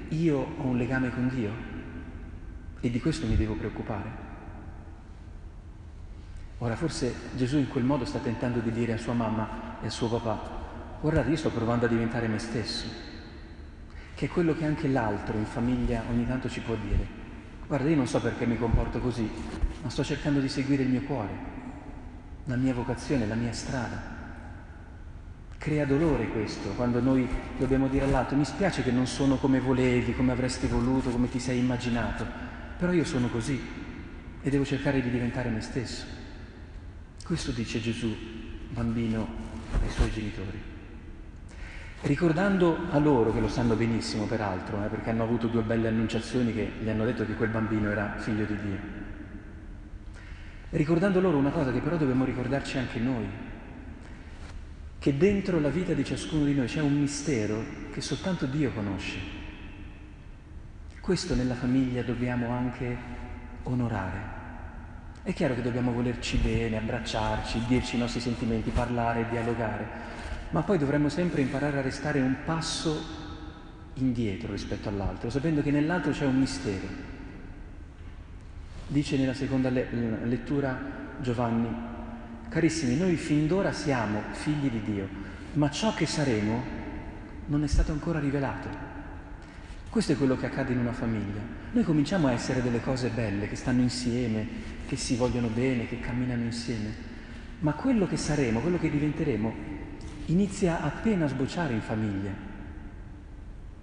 io 0.10 0.38
ho 0.58 0.66
un 0.66 0.78
legame 0.78 1.12
con 1.12 1.28
Dio? 1.28 1.52
E 2.80 2.90
di 2.90 3.00
questo 3.00 3.28
mi 3.28 3.36
devo 3.36 3.54
preoccupare? 3.54 4.24
Ora 6.58 6.76
forse 6.76 7.14
Gesù 7.36 7.58
in 7.58 7.68
quel 7.68 7.84
modo 7.84 8.04
sta 8.06 8.18
tentando 8.18 8.62
di 8.62 8.72
dire 8.72 8.94
a 8.94 8.98
sua 8.98 9.14
mamma 9.14 9.78
e 9.84 9.88
a 9.88 9.92
suo 9.92 10.10
papà, 10.10 10.64
guardate 11.02 11.30
io 11.30 11.38
sto 11.38 11.52
provando 11.52 11.86
a 11.86 11.90
diventare 11.90 12.28
me 12.28 12.40
stesso, 12.40 12.88
che 14.16 14.26
è 14.26 14.30
quello 14.30 14.56
che 14.56 14.66
anche 14.66 14.88
l'altro 14.88 15.38
in 15.38 15.46
famiglia 15.46 16.02
ogni 16.10 16.26
tanto 16.26 16.50
ci 16.50 16.62
può 16.62 16.76
dire. 16.76 17.06
Guarda, 17.68 17.90
io 17.90 17.96
non 17.96 18.08
so 18.08 18.20
perché 18.20 18.48
mi 18.48 18.58
comporto 18.58 19.00
così, 19.00 19.30
ma 19.84 19.90
sto 19.90 20.04
cercando 20.04 20.40
di 20.40 20.50
seguire 20.50 20.82
il 20.82 20.90
mio 20.90 21.02
cuore, 21.02 21.34
la 22.46 22.56
mia 22.56 22.74
vocazione, 22.74 23.28
la 23.28 23.36
mia 23.36 23.54
strada. 23.54 24.15
Crea 25.66 25.84
dolore 25.84 26.28
questo, 26.28 26.70
quando 26.76 27.02
noi 27.02 27.28
dobbiamo 27.58 27.88
dire 27.88 28.06
all'altro, 28.06 28.38
mi 28.38 28.46
spiace 28.46 28.84
che 28.84 28.92
non 28.92 29.08
sono 29.08 29.38
come 29.38 29.60
volevi, 29.60 30.14
come 30.14 30.32
avresti 30.32 30.68
voluto, 30.68 31.10
come 31.10 31.28
ti 31.28 31.40
sei 31.40 31.58
immaginato, 31.58 32.24
però 32.78 32.92
io 32.92 33.04
sono 33.04 33.30
così 33.30 33.60
e 34.44 34.50
devo 34.52 34.64
cercare 34.64 35.02
di 35.02 35.10
diventare 35.10 35.50
me 35.50 35.62
stesso. 35.62 36.06
Questo 37.24 37.50
dice 37.50 37.82
Gesù, 37.82 38.16
bambino, 38.70 39.28
ai 39.82 39.90
suoi 39.90 40.12
genitori. 40.12 40.62
Ricordando 42.02 42.78
a 42.92 43.00
loro, 43.00 43.34
che 43.34 43.40
lo 43.40 43.50
sanno 43.50 43.74
benissimo 43.74 44.26
peraltro, 44.26 44.86
eh, 44.86 44.88
perché 44.88 45.10
hanno 45.10 45.24
avuto 45.24 45.48
due 45.48 45.64
belle 45.64 45.88
annunciazioni 45.88 46.54
che 46.54 46.74
gli 46.80 46.90
hanno 46.90 47.06
detto 47.06 47.26
che 47.26 47.34
quel 47.34 47.50
bambino 47.50 47.90
era 47.90 48.18
figlio 48.20 48.46
di 48.46 48.56
Dio. 48.62 48.78
Ricordando 50.70 51.20
loro 51.20 51.38
una 51.38 51.50
cosa 51.50 51.72
che 51.72 51.80
però 51.80 51.98
dobbiamo 51.98 52.24
ricordarci 52.24 52.78
anche 52.78 53.00
noi, 53.00 53.45
che 55.06 55.18
dentro 55.18 55.60
la 55.60 55.70
vita 55.70 55.94
di 55.94 56.04
ciascuno 56.04 56.46
di 56.46 56.56
noi 56.56 56.66
c'è 56.66 56.82
un 56.82 57.00
mistero 57.00 57.64
che 57.92 58.02
soltanto 58.02 58.48
Dio 58.48 58.72
conosce. 58.72 59.20
Questo 61.00 61.36
nella 61.36 61.54
famiglia 61.54 62.02
dobbiamo 62.02 62.50
anche 62.50 62.98
onorare. 63.66 64.20
È 65.22 65.32
chiaro 65.32 65.54
che 65.54 65.62
dobbiamo 65.62 65.92
volerci 65.92 66.38
bene, 66.38 66.78
abbracciarci, 66.78 67.66
dirci 67.68 67.98
i 67.98 68.00
nostri 68.00 68.20
sentimenti, 68.20 68.72
parlare, 68.72 69.28
dialogare, 69.30 69.88
ma 70.50 70.64
poi 70.64 70.80
dovremmo 70.80 71.10
sempre 71.10 71.42
imparare 71.42 71.78
a 71.78 71.82
restare 71.82 72.20
un 72.20 72.38
passo 72.44 73.00
indietro 73.94 74.54
rispetto 74.54 74.90
all'altro, 74.90 75.30
sapendo 75.30 75.62
che 75.62 75.70
nell'altro 75.70 76.14
c'è 76.14 76.26
un 76.26 76.40
mistero. 76.40 76.88
Dice 78.88 79.18
nella 79.18 79.36
seconda 79.36 79.70
le- 79.70 79.88
lettura 80.24 81.14
Giovanni, 81.22 81.94
carissimi, 82.50 82.96
noi 82.96 83.16
fin 83.16 83.48
d'ora 83.48 83.72
siamo 83.72 84.22
figli 84.32 84.70
di 84.70 84.82
Dio, 84.82 85.08
ma 85.54 85.70
ciò 85.70 85.94
che 85.94 86.06
saremo 86.06 86.64
non 87.48 87.64
è 87.64 87.68
stato 87.68 87.92
ancora 87.92 88.20
rivelato. 88.20 88.94
Questo 89.90 90.12
è 90.12 90.18
quello 90.18 90.36
che 90.36 90.48
accade 90.48 90.74
in 90.74 90.80
una 90.80 90.92
famiglia. 90.92 91.40
Noi 91.72 91.84
cominciamo 91.84 92.28
a 92.28 92.32
essere 92.32 92.62
delle 92.62 92.82
cose 92.82 93.10
belle, 93.10 93.48
che 93.48 93.56
stanno 93.56 93.82
insieme, 93.82 94.46
che 94.88 94.98
si 94.98 95.16
vogliono 95.16 95.48
bene, 95.48 95.88
che 95.88 96.00
camminano 96.00 96.44
insieme. 96.44 96.94
Ma 97.60 97.74
quello 97.74 98.06
che 98.08 98.18
saremo, 98.18 98.60
quello 98.60 98.78
che 98.78 98.90
diventeremo, 98.90 99.54
inizia 100.26 100.82
appena 100.82 101.26
a 101.26 101.30
sbocciare 101.30 101.74
in 101.74 101.82
famiglia, 101.82 102.32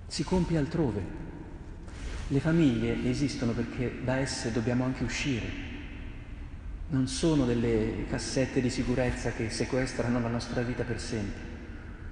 si 0.07 0.23
compie 0.25 0.59
altrove. 0.59 1.03
Le 2.29 2.41
famiglie 2.41 3.09
esistono 3.09 3.53
perché 3.53 4.01
da 4.05 4.17
esse 4.17 4.53
dobbiamo 4.53 4.85
anche 4.85 5.05
uscire. 5.05 5.72
Non 6.93 7.07
sono 7.07 7.47
delle 7.47 8.05
cassette 8.07 8.61
di 8.61 8.69
sicurezza 8.69 9.31
che 9.31 9.49
sequestrano 9.49 10.21
la 10.21 10.29
nostra 10.29 10.61
vita 10.61 10.85
per 10.85 11.01
sempre. 11.01 11.41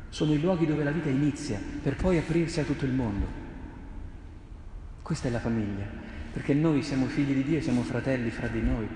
Sono 0.09 0.33
i 0.33 0.41
luoghi 0.41 0.65
dove 0.65 0.83
la 0.83 0.91
vita 0.91 1.11
inizia 1.11 1.61
per 1.83 1.97
poi 1.97 2.17
aprirsi 2.17 2.61
a 2.61 2.65
tutto 2.65 2.87
il 2.87 2.93
mondo. 2.93 3.27
Questa 5.03 5.29
è 5.29 5.31
la 5.31 5.39
famiglia 5.39 5.85
perché 6.33 6.55
noi 6.55 6.83
siamo 6.83 7.05
figli 7.09 7.35
di 7.35 7.45
Dio 7.45 7.59
e 7.59 7.61
siamo 7.61 7.83
fratelli 7.83 8.31
fra 8.31 8.47
di 8.47 8.63
noi. 8.63 8.89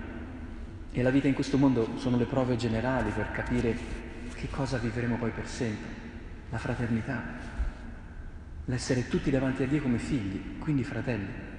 E 0.91 1.03
la 1.03 1.11
vita 1.11 1.29
in 1.29 1.35
questo 1.35 1.59
mondo 1.59 1.99
sono 1.99 2.17
le 2.17 2.25
prove 2.25 2.57
generali 2.57 3.11
per 3.11 3.31
capire 3.33 3.77
che 4.35 4.49
cosa 4.49 4.79
vivremo 4.79 5.17
poi 5.17 5.33
per 5.33 5.47
sempre, 5.47 5.89
la 6.49 6.59
fraternità, 6.59 7.23
l'essere 8.65 9.07
tutti 9.09 9.31
davanti 9.31 9.65
a 9.65 9.67
Dio 9.67 9.83
come 9.83 9.99
figli, 9.99 10.57
quindi 10.61 10.83
fratelli. 10.83 11.53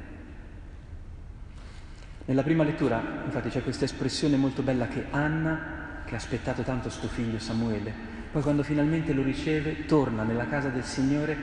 Nella 2.28 2.42
prima 2.42 2.64
lettura, 2.64 3.22
infatti, 3.24 3.50
c'è 3.50 3.62
questa 3.62 3.86
espressione 3.86 4.36
molto 4.36 4.64
bella 4.64 4.88
che 4.88 5.06
Anna, 5.12 6.02
che 6.06 6.16
ha 6.16 6.18
aspettato 6.18 6.64
tanto 6.64 6.90
suo 6.90 7.08
figlio 7.08 7.38
Samuele, 7.38 7.94
poi 8.32 8.42
quando 8.42 8.64
finalmente 8.64 9.14
lo 9.14 9.22
riceve, 9.22 9.86
torna 9.86 10.24
nella 10.24 10.48
casa 10.48 10.70
del 10.70 10.84
Signore 10.84 11.38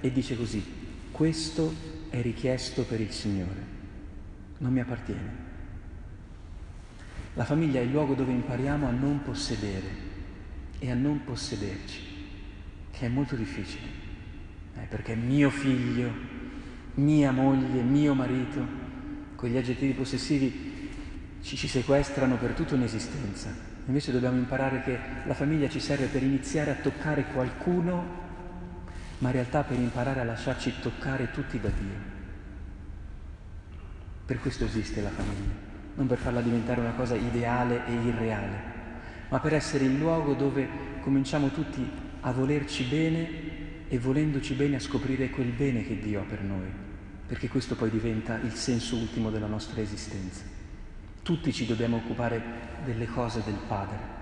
e 0.00 0.12
dice 0.12 0.36
così, 0.36 0.64
questo 1.10 1.74
è 2.10 2.22
richiesto 2.22 2.84
per 2.84 3.00
il 3.00 3.10
Signore, 3.10 3.60
non 4.58 4.72
mi 4.72 4.80
appartiene. 4.80 5.42
La 7.34 7.44
famiglia 7.44 7.80
è 7.80 7.82
il 7.82 7.90
luogo 7.90 8.14
dove 8.14 8.30
impariamo 8.30 8.86
a 8.86 8.92
non 8.92 9.20
possedere 9.22 10.12
e 10.78 10.90
a 10.92 10.94
non 10.94 11.24
possederci, 11.24 12.00
che 12.92 13.06
è 13.06 13.08
molto 13.08 13.34
difficile, 13.34 13.86
eh, 14.76 14.86
perché 14.88 15.16
mio 15.16 15.50
figlio, 15.50 16.08
mia 16.94 17.32
moglie, 17.32 17.82
mio 17.82 18.14
marito, 18.14 18.83
con 19.36 19.48
gli 19.48 19.56
aggettivi 19.56 19.92
possessivi 19.92 20.90
ci, 21.42 21.56
ci 21.56 21.68
sequestrano 21.68 22.36
per 22.36 22.52
tutta 22.52 22.74
un'esistenza. 22.74 23.50
Invece 23.86 24.12
dobbiamo 24.12 24.38
imparare 24.38 24.82
che 24.82 24.98
la 25.26 25.34
famiglia 25.34 25.68
ci 25.68 25.80
serve 25.80 26.06
per 26.06 26.22
iniziare 26.22 26.70
a 26.70 26.74
toccare 26.74 27.26
qualcuno 27.32 28.22
ma 29.18 29.28
in 29.28 29.36
realtà 29.36 29.62
per 29.62 29.78
imparare 29.78 30.20
a 30.20 30.24
lasciarci 30.24 30.74
toccare 30.80 31.30
tutti 31.30 31.60
da 31.60 31.68
Dio. 31.68 32.12
Per 34.26 34.38
questo 34.40 34.64
esiste 34.64 35.00
la 35.00 35.10
famiglia, 35.10 35.52
non 35.94 36.06
per 36.06 36.18
farla 36.18 36.40
diventare 36.40 36.80
una 36.80 36.92
cosa 36.92 37.14
ideale 37.14 37.86
e 37.86 37.92
irreale, 37.92 38.62
ma 39.28 39.38
per 39.40 39.54
essere 39.54 39.84
il 39.84 39.96
luogo 39.96 40.34
dove 40.34 40.68
cominciamo 41.00 41.48
tutti 41.48 41.88
a 42.20 42.32
volerci 42.32 42.84
bene 42.84 43.88
e 43.88 43.98
volendoci 43.98 44.54
bene 44.54 44.76
a 44.76 44.80
scoprire 44.80 45.30
quel 45.30 45.52
bene 45.52 45.86
che 45.86 45.98
Dio 45.98 46.20
ha 46.20 46.24
per 46.24 46.42
noi, 46.42 46.68
perché 47.26 47.48
questo 47.48 47.74
poi 47.74 47.90
diventa 47.90 48.38
il 48.42 48.52
senso 48.52 48.96
ultimo 48.96 49.30
della 49.30 49.46
nostra 49.46 49.80
esistenza. 49.80 50.42
Tutti 51.22 51.52
ci 51.52 51.66
dobbiamo 51.66 51.96
occupare 51.96 52.42
delle 52.84 53.06
cose 53.06 53.42
del 53.44 53.58
Padre 53.66 54.12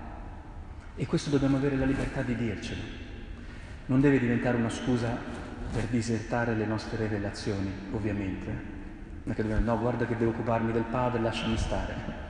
e 0.95 1.05
questo 1.05 1.29
dobbiamo 1.29 1.57
avere 1.57 1.75
la 1.75 1.85
libertà 1.85 2.21
di 2.21 2.35
dircelo. 2.35 2.81
Non 3.87 3.99
deve 3.99 4.19
diventare 4.19 4.57
una 4.57 4.69
scusa 4.69 5.17
per 5.71 5.85
disertare 5.85 6.55
le 6.55 6.65
nostre 6.65 7.07
relazioni, 7.07 7.71
ovviamente. 7.91 8.71
Non 9.23 9.35
che 9.35 9.41
dobbiamo, 9.41 9.65
no, 9.65 9.79
guarda 9.79 10.05
che 10.05 10.15
devo 10.15 10.31
occuparmi 10.31 10.71
del 10.71 10.83
Padre, 10.83 11.21
lasciami 11.21 11.57
stare. 11.57 12.21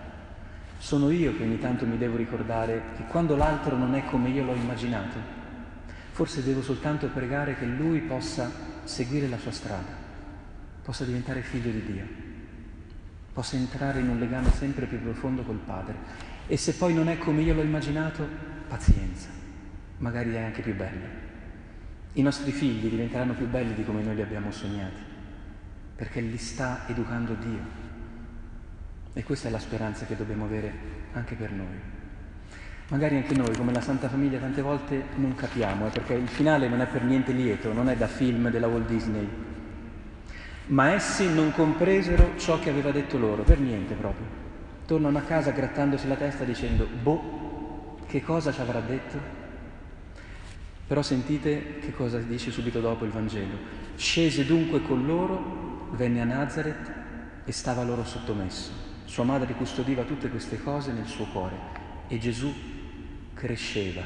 Sono 0.78 1.12
io 1.12 1.36
che 1.36 1.44
ogni 1.44 1.60
tanto 1.60 1.86
mi 1.86 1.98
devo 1.98 2.18
ricordare 2.18 2.82
che 2.96 3.04
quando 3.06 3.36
l'altro 3.36 3.78
non 3.78 3.96
è 3.96 4.06
come 4.06 4.30
io 4.30 4.44
l'ho 4.44 4.54
immaginato, 4.54 5.18
forse 6.12 6.44
devo 6.44 6.62
soltanto 6.62 7.08
pregare 7.08 7.56
che 7.58 7.66
lui 7.66 8.00
possa 8.00 8.52
seguire 8.84 9.28
la 9.28 9.38
sua 9.38 9.52
strada, 9.52 10.03
possa 10.84 11.06
diventare 11.06 11.42
figlio 11.42 11.72
di 11.72 11.84
Dio, 11.86 12.06
possa 13.34 13.56
entrare 13.56 14.00
in 14.00 14.10
un 14.10 14.20
legame 14.20 14.52
sempre 14.52 14.86
più 14.86 15.02
profondo 15.02 15.44
col 15.44 15.60
Padre. 15.66 15.96
E 16.46 16.58
se 16.58 16.74
poi 16.74 16.94
non 16.94 17.08
è 17.08 17.18
come 17.18 17.42
io 17.42 17.54
l'ho 17.54 17.62
immaginato, 17.62 18.28
pazienza, 18.68 19.30
magari 19.98 20.34
è 20.34 20.42
anche 20.42 20.62
più 20.62 20.76
bello. 20.76 21.22
I 22.14 22.22
nostri 22.22 22.52
figli 22.52 22.90
diventeranno 22.90 23.34
più 23.34 23.48
belli 23.48 23.74
di 23.74 23.84
come 23.84 24.04
noi 24.04 24.16
li 24.16 24.22
abbiamo 24.22 24.52
sognati, 24.52 25.02
perché 25.96 26.20
li 26.20 26.38
sta 26.38 26.84
educando 26.88 27.34
Dio. 27.34 27.82
E 29.14 29.24
questa 29.24 29.48
è 29.48 29.52
la 29.52 29.60
speranza 29.60 30.06
che 30.06 30.16
dobbiamo 30.16 30.46
avere 30.46 30.74
anche 31.14 31.36
per 31.36 31.52
noi. 31.52 31.92
Magari 32.90 33.16
anche 33.16 33.34
noi, 33.34 33.56
come 33.56 33.72
la 33.72 33.82
Santa 33.82 34.10
Famiglia, 34.10 34.40
tante 34.40 34.62
volte 34.62 35.06
non 35.16 35.34
capiamo, 35.34 35.88
eh, 35.88 35.90
perché 35.90 36.14
il 36.14 36.28
finale 36.28 36.68
non 36.68 36.82
è 36.82 36.88
per 36.88 37.04
niente 37.04 37.32
lieto, 37.32 37.72
non 37.72 37.90
è 37.90 37.96
da 37.96 38.08
film 38.08 38.50
della 38.50 38.68
Walt 38.68 38.88
Disney. 38.88 39.28
Ma 40.68 40.94
essi 40.94 41.32
non 41.32 41.52
compresero 41.52 42.38
ciò 42.38 42.60
che 42.60 42.70
aveva 42.70 42.92
detto 42.92 43.18
loro, 43.18 43.44
per 43.44 43.60
niente 43.60 43.96
proprio. 43.96 44.26
Tornano 44.86 45.18
a 45.18 45.22
casa 45.22 45.52
grattandosi 45.52 46.08
la 46.08 46.16
testa 46.16 46.44
dicendo, 46.44 46.86
boh, 46.86 47.98
che 48.08 48.22
cosa 48.22 48.52
ci 48.52 48.62
avrà 48.62 48.80
detto? 48.80 49.42
Però 50.88 51.02
sentite 51.02 51.80
che 51.80 51.92
cosa 51.94 52.18
dice 52.20 52.52
subito 52.52 52.80
dopo 52.80 53.04
il 53.06 53.12
Vangelo. 53.12 53.58
Scese 53.96 54.46
dunque 54.46 54.82
con 54.82 55.06
loro, 55.06 55.90
venne 55.92 56.22
a 56.22 56.26
Nazareth 56.26 56.92
e 57.46 57.52
stava 57.52 57.84
loro 57.84 58.04
sottomesso. 58.04 58.72
Sua 59.06 59.24
madre 59.24 59.54
custodiva 59.54 60.04
tutte 60.04 60.30
queste 60.30 60.62
cose 60.62 60.92
nel 60.92 61.08
suo 61.08 61.26
cuore 61.26 61.56
e 62.08 62.18
Gesù 62.20 62.54
cresceva 63.34 64.02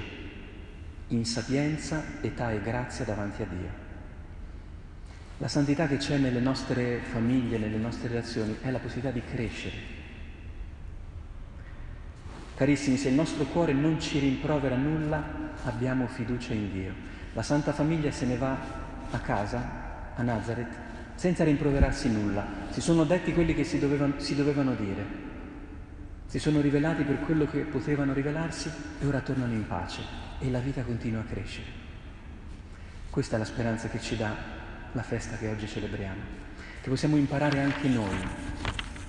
in 1.10 1.26
sapienza, 1.26 2.04
età 2.22 2.52
e 2.52 2.62
grazia 2.62 3.06
davanti 3.06 3.42
a 3.42 3.46
Dio. 3.46 3.87
La 5.40 5.48
santità 5.48 5.88
che 5.88 5.98
c'è 5.98 6.18
nelle 6.18 6.40
nostre 6.40 7.00
famiglie, 7.12 7.60
nelle 7.60 7.78
nostre 7.78 8.08
relazioni, 8.08 8.58
è 8.60 8.72
la 8.72 8.80
possibilità 8.80 9.12
di 9.12 9.22
crescere. 9.24 9.76
Carissimi, 12.56 12.98
se 12.98 13.10
il 13.10 13.14
nostro 13.14 13.44
cuore 13.44 13.72
non 13.72 14.00
ci 14.00 14.18
rimprovera 14.18 14.76
nulla, 14.76 15.24
abbiamo 15.66 16.08
fiducia 16.08 16.54
in 16.54 16.72
Dio. 16.72 16.92
La 17.34 17.44
Santa 17.44 17.72
Famiglia 17.72 18.10
se 18.10 18.26
ne 18.26 18.36
va 18.36 18.58
a 19.12 19.20
casa, 19.20 20.14
a 20.16 20.24
Nazareth, 20.24 20.76
senza 21.14 21.44
rimproverarsi 21.44 22.12
nulla. 22.12 22.44
Si 22.72 22.82
sono 22.82 23.04
detti 23.04 23.32
quelli 23.32 23.54
che 23.54 23.64
si 23.64 23.78
dovevano, 23.78 24.14
si 24.18 24.34
dovevano 24.34 24.74
dire. 24.74 25.06
Si 26.26 26.40
sono 26.40 26.62
rivelati 26.62 27.04
per 27.04 27.20
quello 27.20 27.46
che 27.46 27.60
potevano 27.60 28.12
rivelarsi 28.12 28.72
e 29.00 29.06
ora 29.06 29.20
tornano 29.20 29.54
in 29.54 29.68
pace 29.68 30.02
e 30.40 30.50
la 30.50 30.60
vita 30.60 30.82
continua 30.82 31.22
a 31.22 31.26
crescere. 31.26 31.68
Questa 33.12 33.36
è 33.36 33.40
la 33.40 33.46
speranza 33.46 33.88
che 33.88 34.02
ci 34.02 34.18
dà 34.18 34.57
la 34.98 35.04
festa 35.04 35.38
che 35.38 35.48
oggi 35.48 35.68
celebriamo, 35.68 36.22
che 36.82 36.90
possiamo 36.90 37.18
imparare 37.18 37.62
anche 37.62 37.88
noi 37.88 38.18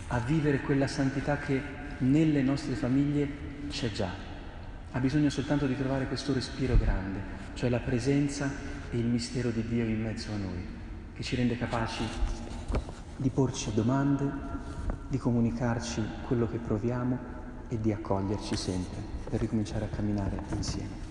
a 0.09 0.19
vivere 0.19 0.61
quella 0.61 0.87
santità 0.87 1.39
che 1.39 1.63
nelle 1.99 2.43
nostre 2.43 2.75
famiglie 2.75 3.27
c'è 3.71 3.91
già. 3.91 4.11
Ha 4.93 5.01
bisogno 5.01 5.31
soltanto 5.31 5.67
di 5.67 5.75
trovare 5.75 6.07
questo 6.07 6.35
respiro 6.35 6.77
grande, 6.77 7.21
cioè 7.55 7.71
la 7.71 7.79
presenza 7.79 8.51
e 8.91 8.99
il 8.99 9.07
mistero 9.07 9.49
di 9.49 9.67
Dio 9.67 9.85
in 9.87 10.03
mezzo 10.03 10.31
a 10.31 10.37
noi 10.37 10.77
che 11.15 11.23
ci 11.23 11.37
rende 11.37 11.57
capaci 11.57 12.05
di 13.17 13.31
porci 13.31 13.73
domande, 13.73 14.31
di 15.09 15.17
comunicarci 15.17 16.03
quello 16.27 16.47
che 16.49 16.59
proviamo 16.59 17.19
e 17.69 17.81
di 17.81 17.93
accoglierci 17.93 18.57
sempre 18.57 19.03
per 19.31 19.41
ricominciare 19.41 19.87
a 19.87 19.89
camminare 19.89 20.39
insieme. 20.55 21.08